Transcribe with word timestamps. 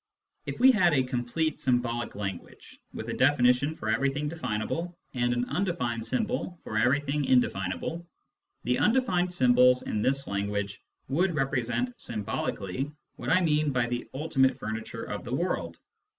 If 0.47 0.57
we 0.59 0.71
had 0.71 0.95
a 0.95 1.03
complete 1.03 1.59
symbolic 1.59 2.15
language, 2.15 2.79
with 2.91 3.09
a 3.09 3.13
definition 3.13 3.75
for 3.75 3.87
everything 3.87 4.27
definable, 4.27 4.97
and 5.13 5.31
an 5.31 5.45
undefined 5.45 6.03
symbol 6.03 6.57
for 6.63 6.75
everything 6.75 7.25
indefinable, 7.25 8.07
the 8.63 8.79
undefined 8.79 9.31
symbols 9.31 9.83
in 9.83 10.01
this 10.01 10.27
language 10.27 10.81
would 11.07 11.33
repre 11.35 11.63
sent 11.63 12.01
symbolically 12.01 12.91
what 13.17 13.29
I 13.29 13.41
mean 13.41 13.71
by" 13.71 13.85
the 13.89 14.09
ultimate 14.15 14.57
furniture 14.57 15.03
of 15.03 15.23
the 15.23 15.35
world." 15.35 15.77